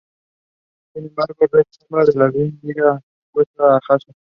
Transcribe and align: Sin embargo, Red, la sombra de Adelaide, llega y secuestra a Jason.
Sin 0.95 1.05
embargo, 1.05 1.35
Red, 1.51 1.65
la 1.89 2.05
sombra 2.05 2.05
de 2.05 2.11
Adelaide, 2.31 2.57
llega 2.63 2.99
y 2.99 3.27
secuestra 3.27 3.75
a 3.75 3.79
Jason. 3.87 4.15